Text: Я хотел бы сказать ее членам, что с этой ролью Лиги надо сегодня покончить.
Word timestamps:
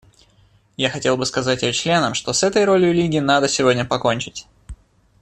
Я 0.77 0.89
хотел 0.89 1.15
бы 1.15 1.27
сказать 1.27 1.61
ее 1.61 1.73
членам, 1.73 2.15
что 2.15 2.33
с 2.33 2.41
этой 2.41 2.65
ролью 2.65 2.91
Лиги 2.91 3.19
надо 3.19 3.47
сегодня 3.47 3.85
покончить. 3.85 4.47